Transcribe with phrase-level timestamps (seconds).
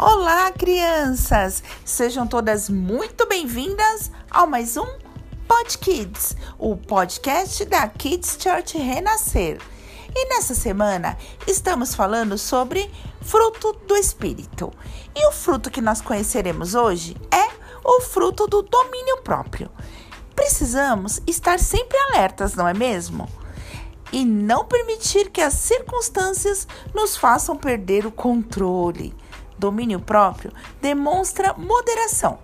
[0.00, 1.60] Olá, crianças!
[1.84, 4.86] Sejam todas muito bem-vindas ao mais um
[5.48, 9.60] Pod Kids, o podcast da Kids Church Renascer.
[10.14, 11.18] E nessa semana
[11.48, 12.88] estamos falando sobre
[13.22, 14.72] fruto do Espírito.
[15.16, 17.50] E o fruto que nós conheceremos hoje é
[17.84, 19.68] o fruto do domínio próprio.
[20.32, 23.28] Precisamos estar sempre alertas, não é mesmo?
[24.12, 29.12] E não permitir que as circunstâncias nos façam perder o controle
[29.58, 32.38] domínio próprio demonstra moderação,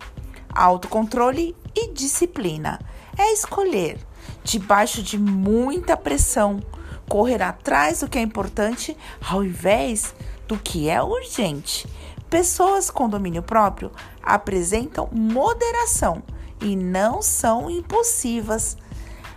[0.54, 2.80] autocontrole e disciplina.
[3.16, 3.98] É escolher,
[4.42, 6.60] debaixo de muita pressão,
[7.08, 8.96] correr atrás do que é importante
[9.26, 10.14] ao invés
[10.48, 11.86] do que é urgente.
[12.28, 13.92] Pessoas com domínio próprio
[14.22, 16.22] apresentam moderação
[16.60, 18.76] e não são impulsivas.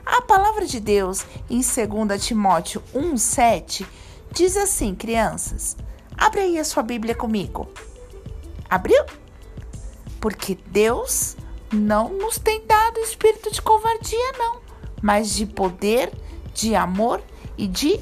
[0.06, 3.86] A palavra de Deus em 2 Timóteo 1,7
[4.32, 5.76] diz assim, crianças:
[6.18, 7.70] Abre aí a sua Bíblia comigo.
[8.70, 9.04] Abriu?
[10.20, 11.38] Porque Deus
[11.72, 14.60] não nos tem dado espírito de covardia, não,
[15.02, 16.12] mas de poder,
[16.54, 17.22] de amor
[17.58, 18.00] e de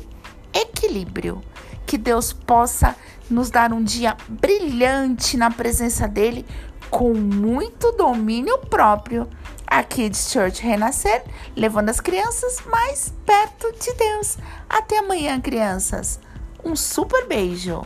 [0.54, 1.42] equilíbrio.
[1.86, 2.96] Que Deus possa
[3.30, 6.46] nos dar um dia brilhante na presença dele,
[6.90, 9.28] com muito domínio próprio.
[9.68, 11.24] Aqui de Church Renascer,
[11.56, 14.38] levando as crianças mais perto de Deus.
[14.70, 16.20] Até amanhã, crianças.
[16.64, 17.82] Um super beijo!